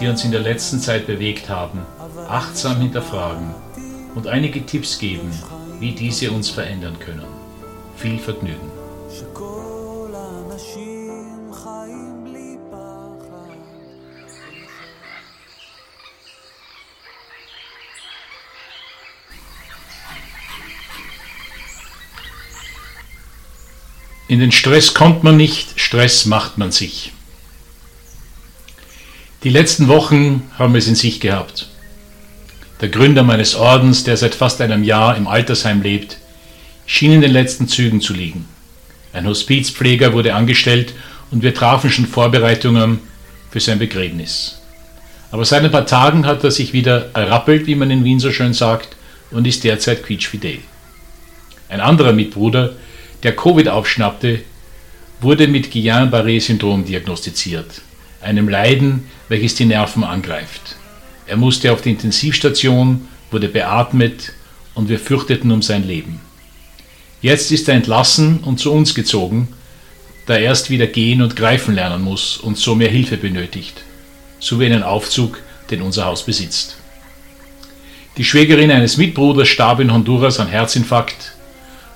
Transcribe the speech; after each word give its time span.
die 0.00 0.08
uns 0.08 0.24
in 0.24 0.30
der 0.30 0.40
letzten 0.40 0.80
Zeit 0.80 1.06
bewegt 1.06 1.48
haben, 1.48 1.80
achtsam 2.28 2.80
hinterfragen 2.80 3.54
und 4.14 4.26
einige 4.26 4.64
Tipps 4.64 4.98
geben, 4.98 5.30
wie 5.80 5.92
diese 5.92 6.30
uns 6.30 6.50
verändern 6.50 6.98
können. 6.98 7.26
Viel 7.96 8.18
Vergnügen. 8.18 8.70
In 24.28 24.40
den 24.40 24.50
Stress 24.50 24.92
kommt 24.92 25.22
man 25.22 25.36
nicht, 25.36 25.78
Stress 25.78 26.26
macht 26.26 26.58
man 26.58 26.72
sich. 26.72 27.12
Die 29.46 29.52
letzten 29.52 29.86
Wochen 29.86 30.42
haben 30.58 30.74
es 30.74 30.88
in 30.88 30.96
sich 30.96 31.20
gehabt. 31.20 31.68
Der 32.80 32.88
Gründer 32.88 33.22
meines 33.22 33.54
Ordens, 33.54 34.02
der 34.02 34.16
seit 34.16 34.34
fast 34.34 34.60
einem 34.60 34.82
Jahr 34.82 35.16
im 35.16 35.28
Altersheim 35.28 35.82
lebt, 35.82 36.16
schien 36.84 37.12
in 37.12 37.20
den 37.20 37.30
letzten 37.30 37.68
Zügen 37.68 38.00
zu 38.00 38.12
liegen. 38.12 38.48
Ein 39.12 39.24
Hospizpfleger 39.24 40.14
wurde 40.14 40.34
angestellt 40.34 40.94
und 41.30 41.44
wir 41.44 41.54
trafen 41.54 41.90
schon 41.90 42.06
Vorbereitungen 42.06 42.98
für 43.52 43.60
sein 43.60 43.78
Begräbnis. 43.78 44.60
Aber 45.30 45.44
seit 45.44 45.62
ein 45.62 45.70
paar 45.70 45.86
Tagen 45.86 46.26
hat 46.26 46.42
er 46.42 46.50
sich 46.50 46.72
wieder 46.72 47.10
errappelt, 47.14 47.68
wie 47.68 47.76
man 47.76 47.92
in 47.92 48.02
Wien 48.02 48.18
so 48.18 48.32
schön 48.32 48.52
sagt, 48.52 48.96
und 49.30 49.46
ist 49.46 49.62
derzeit 49.62 50.02
quietschfidel. 50.02 50.58
Ein 51.68 51.80
anderer 51.80 52.12
Mitbruder, 52.12 52.72
der 53.22 53.36
Covid 53.36 53.68
aufschnappte, 53.68 54.40
wurde 55.20 55.46
mit 55.46 55.70
Guillain-Barré-Syndrom 55.70 56.84
diagnostiziert, 56.84 57.82
einem 58.20 58.48
Leiden, 58.48 59.04
welches 59.28 59.54
die 59.54 59.64
Nerven 59.64 60.04
angreift. 60.04 60.76
Er 61.26 61.36
musste 61.36 61.72
auf 61.72 61.82
die 61.82 61.90
Intensivstation, 61.90 63.08
wurde 63.30 63.48
beatmet 63.48 64.32
und 64.74 64.88
wir 64.88 64.98
fürchteten 64.98 65.50
um 65.50 65.62
sein 65.62 65.86
Leben. 65.86 66.20
Jetzt 67.20 67.50
ist 67.50 67.68
er 67.68 67.74
entlassen 67.74 68.38
und 68.44 68.60
zu 68.60 68.72
uns 68.72 68.94
gezogen, 68.94 69.48
da 70.26 70.34
er 70.34 70.40
erst 70.40 70.70
wieder 70.70 70.86
gehen 70.86 71.22
und 71.22 71.36
greifen 71.36 71.74
lernen 71.74 72.02
muss 72.02 72.36
und 72.36 72.58
so 72.58 72.74
mehr 72.74 72.90
Hilfe 72.90 73.16
benötigt, 73.16 73.82
sowie 74.38 74.66
einen 74.66 74.82
Aufzug, 74.82 75.40
den 75.70 75.82
unser 75.82 76.04
Haus 76.04 76.24
besitzt. 76.24 76.76
Die 78.16 78.24
Schwägerin 78.24 78.70
eines 78.70 78.96
Mitbruders 78.96 79.48
starb 79.48 79.80
in 79.80 79.92
Honduras 79.92 80.40
an 80.40 80.48
Herzinfarkt 80.48 81.32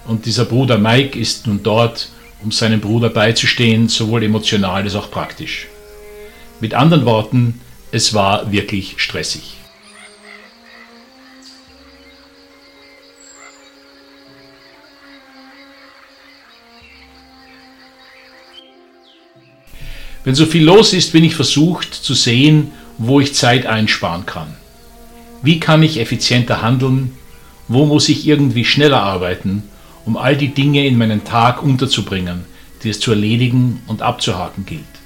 und 0.06 0.26
dieser 0.26 0.44
Bruder 0.44 0.78
Mike 0.78 1.18
ist 1.18 1.46
nun 1.46 1.62
dort, 1.62 2.08
um 2.42 2.52
seinem 2.52 2.80
Bruder 2.80 3.10
beizustehen, 3.10 3.88
sowohl 3.88 4.24
emotional 4.24 4.82
als 4.82 4.94
auch 4.94 5.10
praktisch. 5.10 5.66
Mit 6.60 6.74
anderen 6.74 7.06
Worten, 7.06 7.60
es 7.90 8.12
war 8.12 8.52
wirklich 8.52 8.94
stressig. 8.98 9.56
Wenn 20.22 20.34
so 20.34 20.44
viel 20.44 20.64
los 20.64 20.92
ist, 20.92 21.12
bin 21.12 21.24
ich 21.24 21.34
versucht 21.34 21.94
zu 21.94 22.12
sehen, 22.12 22.72
wo 22.98 23.20
ich 23.20 23.34
Zeit 23.34 23.64
einsparen 23.64 24.26
kann. 24.26 24.54
Wie 25.40 25.58
kann 25.58 25.82
ich 25.82 25.98
effizienter 25.98 26.60
handeln? 26.60 27.14
Wo 27.68 27.86
muss 27.86 28.10
ich 28.10 28.26
irgendwie 28.26 28.66
schneller 28.66 29.02
arbeiten, 29.02 29.62
um 30.04 30.18
all 30.18 30.36
die 30.36 30.52
Dinge 30.52 30.86
in 30.86 30.98
meinen 30.98 31.24
Tag 31.24 31.62
unterzubringen, 31.62 32.44
die 32.82 32.90
es 32.90 33.00
zu 33.00 33.12
erledigen 33.12 33.80
und 33.86 34.02
abzuhaken 34.02 34.66
gilt? 34.66 34.99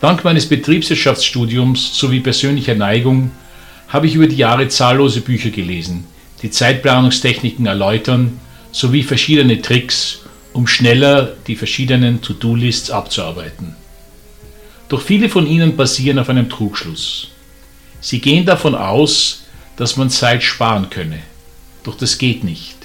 Dank 0.00 0.22
meines 0.22 0.48
Betriebswirtschaftsstudiums 0.48 1.98
sowie 1.98 2.20
persönlicher 2.20 2.76
Neigung 2.76 3.32
habe 3.88 4.06
ich 4.06 4.14
über 4.14 4.28
die 4.28 4.36
Jahre 4.36 4.68
zahllose 4.68 5.22
Bücher 5.22 5.50
gelesen, 5.50 6.06
die 6.42 6.50
Zeitplanungstechniken 6.50 7.66
erläutern, 7.66 8.38
sowie 8.70 9.02
verschiedene 9.02 9.60
Tricks, 9.60 10.20
um 10.52 10.68
schneller 10.68 11.34
die 11.48 11.56
verschiedenen 11.56 12.22
To-Do-Lists 12.22 12.90
abzuarbeiten. 12.90 13.74
Doch 14.88 15.02
viele 15.02 15.28
von 15.28 15.46
ihnen 15.46 15.76
basieren 15.76 16.20
auf 16.20 16.28
einem 16.28 16.48
Trugschluss. 16.48 17.28
Sie 18.00 18.20
gehen 18.20 18.46
davon 18.46 18.76
aus, 18.76 19.42
dass 19.76 19.96
man 19.96 20.10
Zeit 20.10 20.44
sparen 20.44 20.90
könne. 20.90 21.18
Doch 21.82 21.96
das 21.96 22.18
geht 22.18 22.44
nicht, 22.44 22.76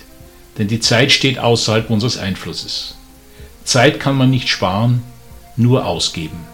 denn 0.57 0.67
die 0.67 0.79
Zeit 0.79 1.11
steht 1.11 1.37
außerhalb 1.37 1.91
unseres 1.91 2.17
Einflusses. 2.17 2.95
Zeit 3.65 3.99
kann 3.99 4.17
man 4.17 4.31
nicht 4.31 4.49
sparen, 4.49 5.03
nur 5.55 5.85
ausgeben. 5.85 6.52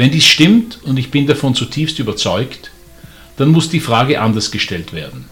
Wenn 0.00 0.10
dies 0.10 0.24
stimmt, 0.24 0.78
und 0.84 0.98
ich 0.98 1.10
bin 1.10 1.26
davon 1.26 1.54
zutiefst 1.54 1.98
überzeugt, 1.98 2.70
dann 3.36 3.50
muss 3.50 3.68
die 3.68 3.80
Frage 3.80 4.22
anders 4.22 4.50
gestellt 4.50 4.94
werden. 4.94 5.26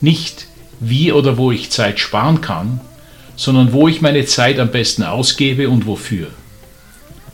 Nicht, 0.00 0.48
wie 0.80 1.12
oder 1.12 1.36
wo 1.36 1.52
ich 1.52 1.70
Zeit 1.70 2.00
sparen 2.00 2.40
kann, 2.40 2.80
sondern 3.36 3.72
wo 3.72 3.86
ich 3.86 4.00
meine 4.00 4.24
Zeit 4.24 4.58
am 4.58 4.72
besten 4.72 5.04
ausgebe 5.04 5.68
und 5.68 5.86
wofür. 5.86 6.30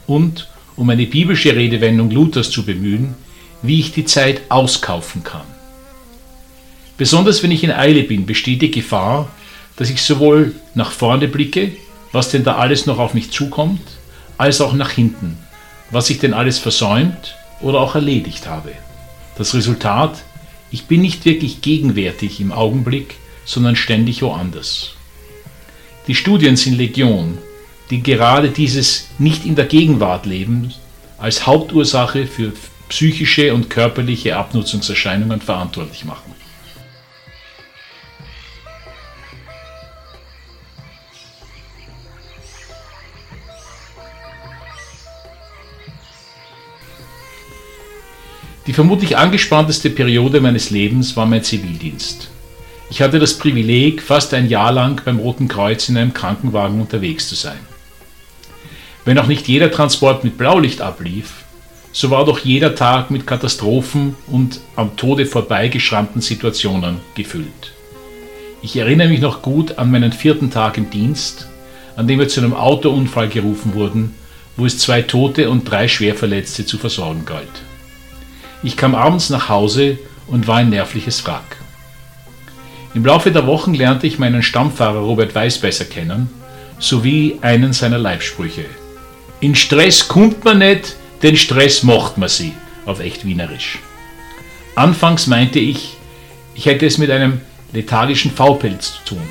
Und, 0.07 0.47
um 0.77 0.91
eine 0.91 1.07
biblische 1.07 1.57
Redewendung 1.57 2.11
Luthers 2.11 2.51
zu 2.51 2.67
bemühen, 2.67 3.15
wie 3.63 3.81
ich 3.81 3.93
die 3.93 4.05
Zeit 4.05 4.43
auskaufen 4.51 5.25
kann. 5.25 5.47
Besonders 6.99 7.43
wenn 7.43 7.51
ich 7.51 7.65
in 7.65 7.73
Eile 7.73 8.03
bin, 8.03 8.27
besteht 8.27 8.61
die 8.61 8.71
Gefahr, 8.71 9.31
dass 9.77 9.89
ich 9.89 10.03
sowohl 10.03 10.55
nach 10.75 10.91
vorne 10.91 11.29
blicke, 11.29 11.73
was 12.13 12.29
denn 12.29 12.45
da 12.45 12.57
alles 12.57 12.85
noch 12.85 12.99
auf 12.99 13.15
mich 13.15 13.31
zukommt, 13.31 13.81
als 14.37 14.61
auch 14.61 14.75
nach 14.75 14.91
hinten, 14.91 15.39
was 15.91 16.11
ich 16.11 16.19
denn 16.19 16.35
alles 16.35 16.59
versäumt 16.59 17.37
oder 17.61 17.81
auch 17.81 17.95
erledigt 17.95 18.47
habe. 18.47 18.73
Das 19.37 19.55
Resultat, 19.55 20.23
ich 20.71 20.87
bin 20.87 21.01
nicht 21.01 21.25
wirklich 21.25 21.63
gegenwärtig 21.63 22.41
im 22.41 22.53
Augenblick, 22.53 23.17
sondern 23.45 23.77
ständig 23.77 24.23
woanders. 24.23 24.95
Die 26.07 26.15
Studien 26.15 26.57
sind 26.57 26.77
Legion, 26.77 27.39
die 27.91 28.03
gerade 28.03 28.51
dieses 28.51 29.09
nicht 29.19 29.47
in 29.47 29.57
der 29.57 29.65
Gegenwart 29.65 30.27
leben 30.27 30.75
als 31.19 31.47
Hauptursache 31.47 32.27
für 32.27 32.53
psychische 32.89 33.55
und 33.55 33.71
körperliche 33.71 34.37
Abnutzungserscheinungen 34.37 35.41
verantwortlich 35.41 36.05
machen. 36.05 36.35
Die 48.69 48.75
vermutlich 48.75 49.17
angespannteste 49.17 49.89
Periode 49.89 50.43
meines 50.43 50.69
Lebens 50.69 51.17
war 51.17 51.25
mein 51.25 51.43
Zivildienst. 51.43 52.29
Ich 52.91 53.01
hatte 53.01 53.19
das 53.19 53.39
Privileg, 53.39 54.03
fast 54.03 54.35
ein 54.35 54.47
Jahr 54.47 54.73
lang 54.73 55.01
beim 55.07 55.19
Roten 55.19 55.49
Kreuz 55.49 55.89
in 55.89 55.97
einem 55.97 56.13
Krankenwagen 56.13 56.79
unterwegs 56.79 57.31
zu 57.31 57.35
sein. 57.35 57.59
Wenn 59.07 59.19
auch 59.19 59.27
nicht 59.27 59.49
jeder 59.49 59.71
Transport 59.71 60.23
mit 60.23 60.37
Blaulicht 60.37 60.83
ablief, 60.83 61.45
so 61.93 62.11
war 62.11 62.27
doch 62.27 62.41
jeder 62.41 62.75
Tag 62.75 63.11
mit 63.11 63.27
Katastrophen 63.27 64.17
und 64.27 64.61
am 64.77 64.97
Tode 64.99 65.25
vorbeigeschrammten 65.25 66.21
Situationen 66.21 66.99
gefüllt. 67.15 67.73
Ich 68.61 68.77
erinnere 68.77 69.09
mich 69.09 69.23
noch 69.23 69.41
gut 69.41 69.79
an 69.79 69.91
meinen 69.91 70.13
vierten 70.13 70.51
Tag 70.51 70.77
im 70.77 70.91
Dienst, 70.91 71.49
an 71.97 72.07
dem 72.07 72.19
wir 72.19 72.29
zu 72.29 72.41
einem 72.41 72.53
Autounfall 72.53 73.29
gerufen 73.29 73.73
wurden, 73.73 74.15
wo 74.59 74.67
es 74.67 74.79
zwei 74.79 75.01
Tote 75.01 75.49
und 75.49 75.65
drei 75.71 75.89
Schwerverletzte 75.89 76.67
zu 76.67 76.77
versorgen 76.77 77.25
galt. 77.25 77.63
Ich 78.63 78.77
kam 78.77 78.95
abends 78.95 79.31
nach 79.31 79.49
Hause 79.49 79.99
und 80.27 80.47
war 80.47 80.57
ein 80.57 80.71
nervliches 80.71 81.25
Wrack. 81.27 81.57
Im 82.95 83.05
Laufe 83.05 83.31
der 83.31 83.47
Wochen 83.47 83.75
lernte 83.75 84.07
ich 84.07 84.19
meinen 84.19 84.43
Stammfahrer 84.43 84.99
Robert 84.99 85.35
Weiß 85.35 85.59
besser 85.59 85.85
kennen, 85.85 86.31
sowie 86.79 87.39
einen 87.43 87.73
seiner 87.73 87.99
Leibsprüche. 87.99 88.65
In 89.41 89.55
Stress 89.55 90.09
kommt 90.09 90.45
man 90.45 90.59
nicht, 90.59 90.97
den 91.23 91.37
Stress 91.37 91.83
macht 91.83 92.19
man 92.19 92.29
sie, 92.29 92.53
auf 92.87 93.01
echt 93.01 93.25
Wienerisch. 93.25 93.79
Anfangs 94.75 95.27
meinte 95.27 95.59
ich, 95.59 95.97
ich 96.55 96.67
hätte 96.67 96.87
es 96.87 96.99
mit 96.99 97.11
einem 97.11 97.41
lethargischen 97.73 98.33
Faupelz 98.33 98.95
zu 98.95 99.15
tun. 99.15 99.29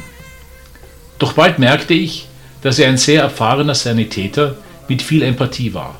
Doch 1.19 1.33
bald 1.33 1.59
merkte 1.59 1.93
ich, 1.93 2.27
dass 2.61 2.79
er 2.79 2.89
ein 2.89 2.97
sehr 2.97 3.23
erfahrener 3.23 3.75
Sanitäter 3.75 4.55
mit 4.87 5.01
viel 5.01 5.23
Empathie 5.23 5.73
war. 5.73 5.95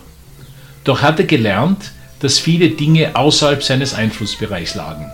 Doch 0.84 1.02
hatte 1.02 1.26
gelernt, 1.26 1.92
dass 2.20 2.40
viele 2.40 2.70
Dinge 2.70 3.16
außerhalb 3.16 3.64
seines 3.64 3.94
Einflussbereichs 3.94 4.76
lagen. 4.76 5.12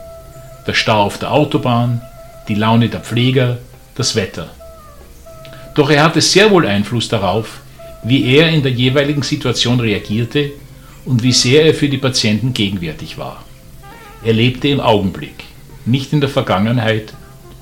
Der 0.67 0.73
Stau 0.73 1.03
auf 1.03 1.17
der 1.17 1.31
Autobahn, 1.31 2.01
die 2.47 2.55
Laune 2.55 2.89
der 2.89 3.01
Pfleger, 3.01 3.57
das 3.95 4.15
Wetter. 4.15 4.49
Doch 5.75 5.89
er 5.89 6.03
hatte 6.03 6.21
sehr 6.21 6.51
wohl 6.51 6.65
Einfluss 6.65 7.09
darauf, 7.09 7.59
wie 8.03 8.35
er 8.35 8.49
in 8.49 8.63
der 8.63 8.71
jeweiligen 8.71 9.23
Situation 9.23 9.79
reagierte 9.79 10.51
und 11.05 11.23
wie 11.23 11.31
sehr 11.31 11.65
er 11.65 11.73
für 11.73 11.89
die 11.89 11.97
Patienten 11.97 12.53
gegenwärtig 12.53 13.17
war. 13.17 13.43
Er 14.23 14.33
lebte 14.33 14.67
im 14.69 14.79
Augenblick, 14.79 15.43
nicht 15.85 16.13
in 16.13 16.21
der 16.21 16.29
Vergangenheit 16.29 17.13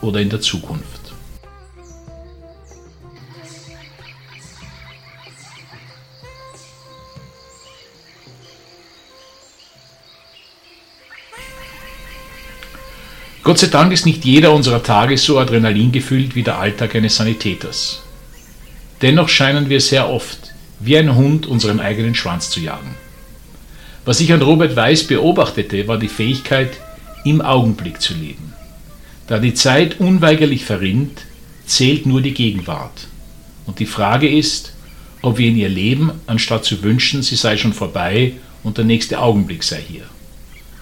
oder 0.02 0.20
in 0.20 0.30
der 0.30 0.42
Zukunft. 0.42 1.01
Gott 13.44 13.58
sei 13.58 13.68
Dank 13.68 13.92
ist 13.92 14.06
nicht 14.06 14.24
jeder 14.24 14.54
unserer 14.54 14.84
Tage 14.84 15.18
so 15.18 15.40
adrenalingefüllt 15.40 16.36
wie 16.36 16.44
der 16.44 16.60
Alltag 16.60 16.96
eines 16.96 17.16
Sanitäters. 17.16 18.04
Dennoch 19.02 19.30
scheinen 19.30 19.68
wir 19.68 19.82
sehr 19.82 20.10
oft 20.10 20.54
wie 20.80 20.96
ein 20.96 21.16
Hund 21.16 21.48
unseren 21.48 21.80
eigenen 21.80 22.14
Schwanz 22.14 22.52
zu 22.52 22.60
jagen. 22.60 22.96
Was 24.06 24.20
ich 24.20 24.32
an 24.32 24.44
Robert 24.44 24.76
Weiß 24.76 25.06
beobachtete, 25.06 25.88
war 25.88 25.98
die 25.98 26.08
Fähigkeit, 26.08 26.72
im 27.24 27.42
Augenblick 27.42 28.00
zu 28.00 28.14
leben. 28.14 28.54
Da 29.26 29.40
die 29.40 29.56
Zeit 29.56 30.00
unweigerlich 30.00 30.66
verrinnt, 30.66 31.22
zählt 31.66 32.06
nur 32.06 32.22
die 32.22 32.34
Gegenwart. 32.34 33.08
Und 33.66 33.80
die 33.80 33.86
Frage 33.86 34.30
ist, 34.30 34.74
ob 35.22 35.38
wir 35.40 35.48
in 35.48 35.58
ihr 35.58 35.70
leben, 35.70 36.12
anstatt 36.28 36.66
zu 36.66 36.84
wünschen, 36.84 37.24
sie 37.24 37.36
sei 37.36 37.58
schon 37.58 37.74
vorbei 37.74 38.34
und 38.64 38.78
der 38.78 38.86
nächste 38.86 39.20
Augenblick 39.20 39.64
sei 39.64 39.82
hier. 39.88 40.06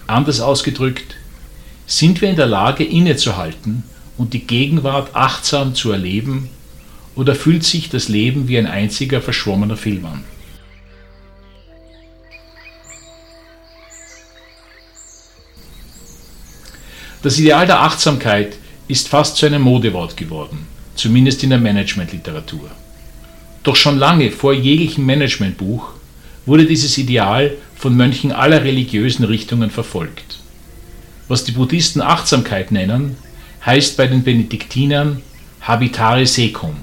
Anders 0.06 0.40
ausgedrückt, 0.40 1.16
sind 1.90 2.20
wir 2.20 2.30
in 2.30 2.36
der 2.36 2.46
Lage 2.46 2.84
innezuhalten 2.84 3.82
und 4.16 4.32
die 4.32 4.46
Gegenwart 4.46 5.16
achtsam 5.16 5.74
zu 5.74 5.90
erleben 5.90 6.48
oder 7.16 7.34
fühlt 7.34 7.64
sich 7.64 7.88
das 7.88 8.08
Leben 8.08 8.46
wie 8.46 8.58
ein 8.58 8.68
einziger 8.68 9.20
verschwommener 9.20 9.76
Film 9.76 10.06
an? 10.06 10.22
Das 17.22 17.38
Ideal 17.40 17.66
der 17.66 17.80
Achtsamkeit 17.80 18.56
ist 18.86 19.08
fast 19.08 19.36
zu 19.36 19.46
einem 19.46 19.62
Modewort 19.62 20.16
geworden, 20.16 20.66
zumindest 20.94 21.42
in 21.42 21.50
der 21.50 21.58
Managementliteratur. 21.58 22.70
Doch 23.64 23.74
schon 23.74 23.98
lange 23.98 24.30
vor 24.30 24.54
jeglichem 24.54 25.04
Managementbuch 25.04 25.92
wurde 26.46 26.66
dieses 26.66 26.96
Ideal 26.98 27.56
von 27.74 27.96
Mönchen 27.96 28.30
aller 28.30 28.62
religiösen 28.62 29.24
Richtungen 29.24 29.70
verfolgt. 29.70 30.39
Was 31.30 31.44
die 31.44 31.52
Buddhisten 31.52 32.02
Achtsamkeit 32.02 32.72
nennen, 32.72 33.16
heißt 33.64 33.96
bei 33.96 34.08
den 34.08 34.24
Benediktinern 34.24 35.22
habitare 35.60 36.26
secum, 36.26 36.74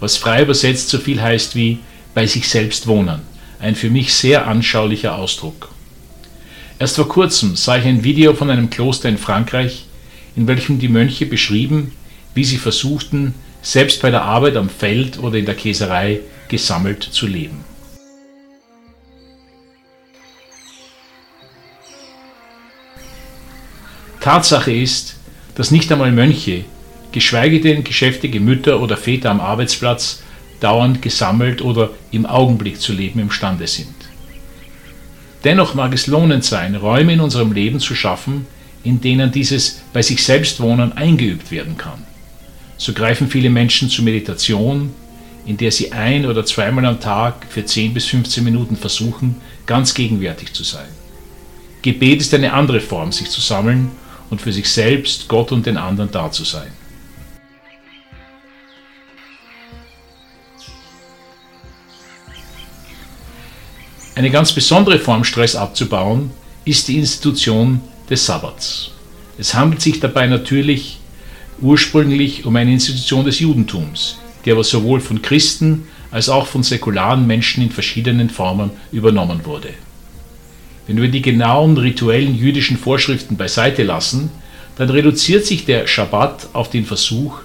was 0.00 0.16
frei 0.16 0.42
übersetzt 0.42 0.88
so 0.88 0.98
viel 0.98 1.22
heißt 1.22 1.54
wie 1.54 1.78
bei 2.12 2.26
sich 2.26 2.48
selbst 2.48 2.88
wohnen, 2.88 3.20
ein 3.60 3.76
für 3.76 3.90
mich 3.90 4.12
sehr 4.12 4.48
anschaulicher 4.48 5.14
Ausdruck. 5.14 5.68
Erst 6.80 6.96
vor 6.96 7.08
kurzem 7.08 7.54
sah 7.54 7.76
ich 7.76 7.84
ein 7.84 8.02
Video 8.02 8.34
von 8.34 8.50
einem 8.50 8.68
Kloster 8.68 9.08
in 9.08 9.16
Frankreich, 9.16 9.84
in 10.34 10.48
welchem 10.48 10.80
die 10.80 10.88
Mönche 10.88 11.26
beschrieben, 11.26 11.92
wie 12.34 12.42
sie 12.42 12.58
versuchten, 12.58 13.32
selbst 13.62 14.02
bei 14.02 14.10
der 14.10 14.22
Arbeit 14.22 14.56
am 14.56 14.70
Feld 14.70 15.20
oder 15.20 15.38
in 15.38 15.46
der 15.46 15.54
Käserei 15.54 16.18
gesammelt 16.48 17.04
zu 17.04 17.28
leben. 17.28 17.64
Tatsache 24.24 24.72
ist, 24.72 25.16
dass 25.54 25.70
nicht 25.70 25.92
einmal 25.92 26.10
Mönche, 26.10 26.64
geschweige 27.12 27.60
denn 27.60 27.84
geschäftige 27.84 28.40
Mütter 28.40 28.80
oder 28.80 28.96
Väter 28.96 29.30
am 29.30 29.38
Arbeitsplatz, 29.38 30.22
dauernd 30.60 31.02
gesammelt 31.02 31.60
oder 31.60 31.90
im 32.10 32.24
Augenblick 32.24 32.80
zu 32.80 32.94
leben 32.94 33.20
imstande 33.20 33.66
sind. 33.66 33.94
Dennoch 35.44 35.74
mag 35.74 35.92
es 35.92 36.06
lohnend 36.06 36.42
sein, 36.42 36.74
Räume 36.74 37.12
in 37.12 37.20
unserem 37.20 37.52
Leben 37.52 37.80
zu 37.80 37.94
schaffen, 37.94 38.46
in 38.82 39.02
denen 39.02 39.30
dieses 39.30 39.82
bei 39.92 40.00
sich 40.00 40.24
selbst 40.24 40.58
Wohnen 40.58 40.94
eingeübt 40.94 41.50
werden 41.50 41.76
kann. 41.76 42.02
So 42.78 42.94
greifen 42.94 43.28
viele 43.28 43.50
Menschen 43.50 43.90
zur 43.90 44.06
Meditation, 44.06 44.94
in 45.44 45.58
der 45.58 45.70
sie 45.70 45.92
ein 45.92 46.24
oder 46.24 46.46
zweimal 46.46 46.86
am 46.86 46.98
Tag 46.98 47.44
für 47.50 47.66
10 47.66 47.92
bis 47.92 48.06
15 48.06 48.42
Minuten 48.42 48.76
versuchen, 48.76 49.36
ganz 49.66 49.92
gegenwärtig 49.92 50.54
zu 50.54 50.64
sein. 50.64 50.88
Gebet 51.82 52.22
ist 52.22 52.32
eine 52.32 52.54
andere 52.54 52.80
Form, 52.80 53.12
sich 53.12 53.28
zu 53.28 53.42
sammeln 53.42 53.90
und 54.30 54.40
für 54.40 54.52
sich 54.52 54.68
selbst, 54.68 55.28
Gott 55.28 55.52
und 55.52 55.66
den 55.66 55.76
anderen 55.76 56.10
da 56.10 56.30
zu 56.30 56.44
sein. 56.44 56.70
Eine 64.16 64.30
ganz 64.30 64.52
besondere 64.52 64.98
Form, 65.00 65.24
Stress 65.24 65.56
abzubauen, 65.56 66.30
ist 66.64 66.86
die 66.86 66.98
Institution 66.98 67.80
des 68.08 68.24
Sabbats. 68.24 68.92
Es 69.38 69.54
handelt 69.54 69.82
sich 69.82 69.98
dabei 69.98 70.28
natürlich 70.28 71.00
ursprünglich 71.60 72.46
um 72.46 72.54
eine 72.54 72.72
Institution 72.72 73.24
des 73.24 73.40
Judentums, 73.40 74.18
die 74.44 74.52
aber 74.52 74.62
sowohl 74.62 75.00
von 75.00 75.20
Christen 75.20 75.88
als 76.12 76.28
auch 76.28 76.46
von 76.46 76.62
säkularen 76.62 77.26
Menschen 77.26 77.64
in 77.64 77.70
verschiedenen 77.70 78.30
Formen 78.30 78.70
übernommen 78.92 79.44
wurde. 79.44 79.74
Wenn 80.86 81.00
wir 81.00 81.08
die 81.08 81.22
genauen 81.22 81.78
rituellen 81.78 82.34
jüdischen 82.34 82.76
Vorschriften 82.76 83.36
beiseite 83.36 83.82
lassen, 83.82 84.30
dann 84.76 84.90
reduziert 84.90 85.46
sich 85.46 85.64
der 85.64 85.86
Schabbat 85.86 86.48
auf 86.52 86.68
den 86.68 86.84
Versuch, 86.84 87.38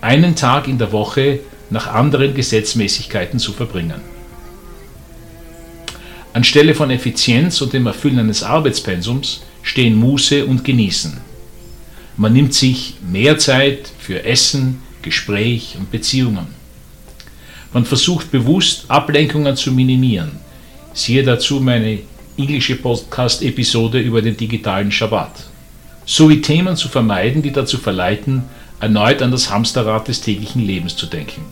einen 0.00 0.36
Tag 0.36 0.68
in 0.68 0.78
der 0.78 0.92
Woche 0.92 1.40
nach 1.70 1.88
anderen 1.88 2.34
Gesetzmäßigkeiten 2.34 3.38
zu 3.38 3.52
verbringen. 3.52 4.00
Anstelle 6.32 6.74
von 6.74 6.90
Effizienz 6.90 7.60
und 7.60 7.72
dem 7.72 7.86
Erfüllen 7.86 8.20
eines 8.20 8.42
Arbeitspensums 8.42 9.42
stehen 9.62 9.96
Muße 9.96 10.46
und 10.46 10.64
Genießen. 10.64 11.18
Man 12.16 12.32
nimmt 12.32 12.54
sich 12.54 12.94
mehr 13.10 13.38
Zeit 13.38 13.90
für 13.98 14.24
Essen, 14.24 14.80
Gespräch 15.02 15.76
und 15.78 15.90
Beziehungen. 15.90 16.46
Man 17.72 17.84
versucht 17.84 18.30
bewusst 18.30 18.84
Ablenkungen 18.88 19.56
zu 19.56 19.72
minimieren. 19.72 20.32
Siehe 20.94 21.22
dazu 21.22 21.60
meine 21.60 21.98
englische 22.38 22.76
Podcast-Episode 22.76 23.98
über 23.98 24.22
den 24.22 24.36
digitalen 24.36 24.92
Schabbat, 24.92 25.32
sowie 26.06 26.40
Themen 26.40 26.76
zu 26.76 26.88
vermeiden, 26.88 27.42
die 27.42 27.50
dazu 27.50 27.78
verleiten, 27.78 28.44
erneut 28.80 29.22
an 29.22 29.32
das 29.32 29.50
Hamsterrad 29.50 30.06
des 30.06 30.20
täglichen 30.20 30.64
Lebens 30.64 30.94
zu 30.96 31.06
denken. 31.06 31.44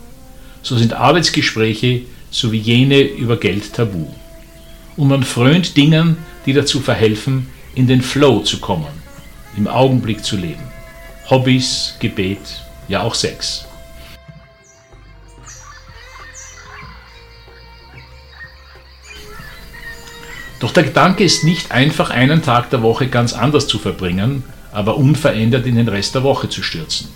So 0.62 0.76
sind 0.76 0.92
Arbeitsgespräche 0.92 2.02
sowie 2.30 2.58
jene 2.58 3.00
über 3.00 3.36
Geld 3.36 3.72
tabu. 3.74 4.06
Und 4.96 5.08
man 5.08 5.24
frönt 5.24 5.76
Dingen, 5.76 6.18
die 6.46 6.52
dazu 6.52 6.80
verhelfen, 6.80 7.48
in 7.74 7.88
den 7.88 8.00
Flow 8.00 8.40
zu 8.40 8.58
kommen, 8.58 8.86
im 9.56 9.66
Augenblick 9.66 10.24
zu 10.24 10.36
leben. 10.36 10.62
Hobbys, 11.28 11.96
Gebet, 11.98 12.38
ja 12.88 13.02
auch 13.02 13.14
Sex. 13.14 13.66
Doch 20.60 20.72
der 20.72 20.84
Gedanke 20.84 21.22
ist 21.22 21.44
nicht 21.44 21.70
einfach 21.70 22.10
einen 22.10 22.42
Tag 22.42 22.70
der 22.70 22.82
Woche 22.82 23.08
ganz 23.08 23.32
anders 23.32 23.66
zu 23.66 23.78
verbringen, 23.78 24.42
aber 24.72 24.96
unverändert 24.96 25.66
in 25.66 25.76
den 25.76 25.88
Rest 25.88 26.14
der 26.14 26.22
Woche 26.22 26.48
zu 26.48 26.62
stürzen. 26.62 27.08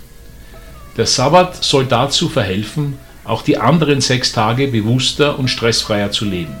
Der 0.97 1.05
Sabbat 1.05 1.63
soll 1.63 1.85
dazu 1.85 2.29
verhelfen, 2.29 2.97
auch 3.23 3.41
die 3.41 3.57
anderen 3.57 4.01
sechs 4.01 4.31
Tage 4.31 4.67
bewusster 4.67 5.39
und 5.39 5.47
stressfreier 5.47 6.11
zu 6.11 6.25
leben. 6.25 6.55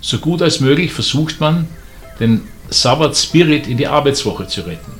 So 0.00 0.18
gut 0.18 0.42
als 0.42 0.60
möglich 0.60 0.92
versucht 0.92 1.40
man, 1.40 1.68
den 2.20 2.42
Sabbat-Spirit 2.70 3.66
in 3.66 3.76
die 3.76 3.86
Arbeitswoche 3.86 4.46
zu 4.46 4.62
retten. 4.62 4.92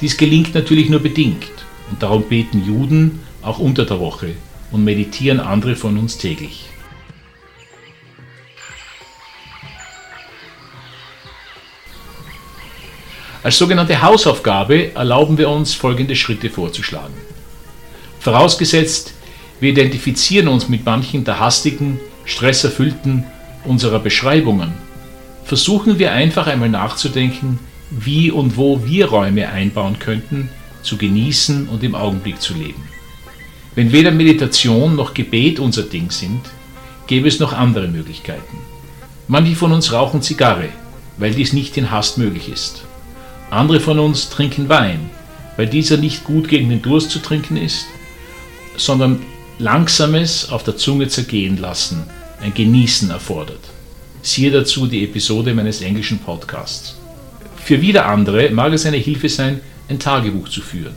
Dies 0.00 0.16
gelingt 0.16 0.54
natürlich 0.54 0.88
nur 0.88 1.00
bedingt 1.00 1.50
und 1.90 2.02
darum 2.02 2.22
beten 2.28 2.64
Juden 2.64 3.20
auch 3.42 3.58
unter 3.58 3.84
der 3.84 4.00
Woche 4.00 4.34
und 4.70 4.84
meditieren 4.84 5.40
andere 5.40 5.76
von 5.76 5.98
uns 5.98 6.18
täglich. 6.18 6.66
Als 13.48 13.56
sogenannte 13.56 14.02
Hausaufgabe 14.02 14.94
erlauben 14.94 15.38
wir 15.38 15.48
uns 15.48 15.72
folgende 15.72 16.14
Schritte 16.14 16.50
vorzuschlagen. 16.50 17.14
Vorausgesetzt, 18.20 19.14
wir 19.58 19.70
identifizieren 19.70 20.48
uns 20.48 20.68
mit 20.68 20.84
manchen 20.84 21.24
der 21.24 21.40
hastigen, 21.40 21.98
stresserfüllten 22.26 23.24
unserer 23.64 24.00
Beschreibungen, 24.00 24.74
versuchen 25.46 25.98
wir 25.98 26.12
einfach 26.12 26.46
einmal 26.46 26.68
nachzudenken, 26.68 27.58
wie 27.88 28.30
und 28.30 28.58
wo 28.58 28.84
wir 28.84 29.06
Räume 29.06 29.48
einbauen 29.48 29.98
könnten, 29.98 30.50
zu 30.82 30.98
genießen 30.98 31.70
und 31.70 31.82
im 31.82 31.94
Augenblick 31.94 32.42
zu 32.42 32.52
leben. 32.52 32.86
Wenn 33.74 33.92
weder 33.92 34.10
Meditation 34.10 34.94
noch 34.94 35.14
Gebet 35.14 35.58
unser 35.58 35.84
Ding 35.84 36.10
sind, 36.10 36.42
gäbe 37.06 37.26
es 37.26 37.40
noch 37.40 37.54
andere 37.54 37.88
Möglichkeiten. 37.88 38.58
Manche 39.26 39.56
von 39.56 39.72
uns 39.72 39.90
rauchen 39.90 40.20
Zigarre, 40.20 40.68
weil 41.16 41.32
dies 41.32 41.54
nicht 41.54 41.78
in 41.78 41.90
Hast 41.90 42.18
möglich 42.18 42.50
ist. 42.50 42.84
Andere 43.50 43.80
von 43.80 43.98
uns 43.98 44.28
trinken 44.28 44.68
Wein, 44.68 45.10
weil 45.56 45.66
dieser 45.66 45.96
nicht 45.96 46.24
gut 46.24 46.48
gegen 46.48 46.68
den 46.68 46.82
Durst 46.82 47.10
zu 47.10 47.18
trinken 47.18 47.56
ist, 47.56 47.86
sondern 48.76 49.20
langsames 49.58 50.50
auf 50.50 50.62
der 50.62 50.76
Zunge 50.76 51.08
zergehen 51.08 51.58
lassen, 51.58 52.04
ein 52.40 52.54
Genießen 52.54 53.10
erfordert. 53.10 53.60
Siehe 54.22 54.50
dazu 54.50 54.86
die 54.86 55.04
Episode 55.04 55.54
meines 55.54 55.80
englischen 55.80 56.18
Podcasts. 56.18 56.96
Für 57.56 57.80
wieder 57.80 58.06
andere 58.06 58.50
mag 58.50 58.72
es 58.72 58.86
eine 58.86 58.96
Hilfe 58.96 59.28
sein, 59.28 59.60
ein 59.88 59.98
Tagebuch 59.98 60.48
zu 60.48 60.60
führen. 60.60 60.94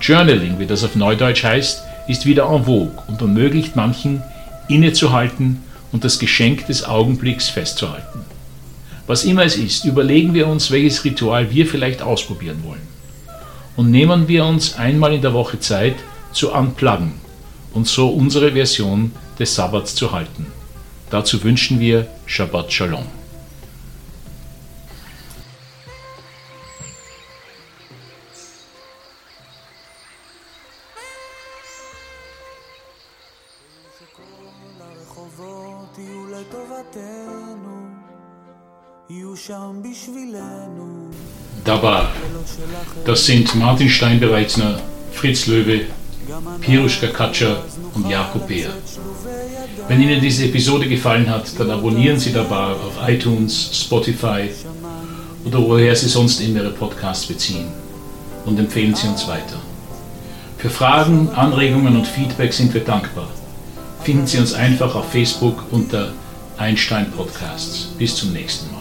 Journaling, 0.00 0.58
wie 0.58 0.66
das 0.66 0.84
auf 0.84 0.96
Neudeutsch 0.96 1.44
heißt, 1.44 1.82
ist 2.08 2.26
wieder 2.26 2.48
en 2.50 2.64
vogue 2.64 3.02
und 3.08 3.20
ermöglicht 3.20 3.76
manchen, 3.76 4.22
innezuhalten 4.68 5.62
und 5.92 6.04
das 6.04 6.18
Geschenk 6.18 6.66
des 6.66 6.84
Augenblicks 6.84 7.48
festzuhalten. 7.48 8.29
Was 9.09 9.23
immer 9.23 9.43
es 9.43 9.55
ist, 9.55 9.85
überlegen 9.85 10.33
wir 10.33 10.47
uns, 10.47 10.71
welches 10.71 11.03
Ritual 11.05 11.51
wir 11.51 11.67
vielleicht 11.67 12.01
ausprobieren 12.01 12.63
wollen. 12.63 12.87
Und 13.75 13.91
nehmen 13.91 14.27
wir 14.27 14.45
uns 14.45 14.75
einmal 14.75 15.13
in 15.13 15.21
der 15.21 15.33
Woche 15.33 15.59
Zeit 15.59 15.95
zu 16.31 16.51
unpluggen 16.51 17.13
und 17.73 17.87
so 17.87 18.09
unsere 18.09 18.53
Version 18.53 19.11
des 19.37 19.53
Sabbats 19.53 19.95
zu 19.95 20.11
halten. 20.11 20.47
Dazu 21.09 21.43
wünschen 21.43 21.79
wir 21.79 22.07
Shabbat 22.25 22.71
Shalom. 22.73 23.05
שכל 33.99 34.21
הרחובות 34.79 35.97
יהיו 35.97 36.27
לטובתנו, 36.27 36.65
יהיו 36.73 36.73
שם 36.77 36.91
בשבילנו. 36.91 37.98
Dabar, 41.64 42.12
das 43.04 43.26
sind 43.26 43.52
Martin 43.56 43.88
Steinbereitsner, 43.88 44.80
Fritz 45.12 45.46
Löwe, 45.46 45.80
Piruschka 46.60 47.08
Katscher 47.08 47.64
und 47.94 48.08
Jakob 48.08 48.46
Beer. 48.46 48.70
Wenn 49.88 50.00
Ihnen 50.00 50.20
diese 50.20 50.44
Episode 50.44 50.88
gefallen 50.88 51.28
hat, 51.28 51.58
dann 51.58 51.70
abonnieren 51.70 52.20
Sie 52.20 52.32
Dabar 52.32 52.76
auf 52.76 53.08
iTunes, 53.08 53.70
Spotify 53.72 54.48
oder 55.44 55.58
woher 55.58 55.96
Sie 55.96 56.08
sonst 56.08 56.40
immer 56.40 56.60
Ihre 56.60 56.70
Podcasts 56.70 57.26
beziehen 57.26 57.66
und 58.46 58.60
empfehlen 58.60 58.94
Sie 58.94 59.08
uns 59.08 59.26
weiter. 59.26 59.56
Für 60.58 60.70
Fragen, 60.70 61.30
Anregungen 61.30 61.96
und 61.96 62.06
Feedback 62.06 62.52
sind 62.52 62.72
wir 62.74 62.84
dankbar. 62.84 63.28
Finden 64.04 64.28
Sie 64.28 64.38
uns 64.38 64.52
einfach 64.52 64.94
auf 64.94 65.10
Facebook 65.10 65.64
unter 65.72 66.12
Einstein 66.58 67.10
Podcasts. 67.10 67.88
Bis 67.98 68.14
zum 68.14 68.32
nächsten 68.32 68.70
Mal. 68.72 68.79